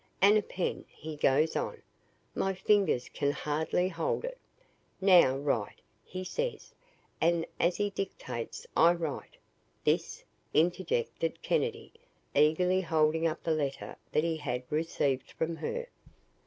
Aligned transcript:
"'And 0.19 0.35
a 0.35 0.41
pen,' 0.41 0.85
he 0.87 1.15
goes 1.15 1.55
on. 1.55 1.83
My 2.33 2.55
fingers 2.55 3.07
can 3.07 3.29
hardly 3.31 3.87
hold 3.87 4.25
it. 4.25 4.39
"'Now 4.99 5.37
write!' 5.37 5.83
he 6.03 6.23
says, 6.23 6.73
and 7.21 7.45
as 7.59 7.75
he 7.77 7.91
dictates, 7.91 8.65
I 8.75 8.93
write" 8.93 9.37
"This?" 9.85 10.23
interjected 10.55 11.43
Kennedy, 11.43 11.93
eagerly 12.35 12.81
holding 12.81 13.27
up 13.27 13.43
the 13.43 13.51
letter 13.51 13.95
that 14.11 14.23
he 14.23 14.37
had 14.37 14.63
received 14.71 15.29
from 15.33 15.57
her. 15.57 15.85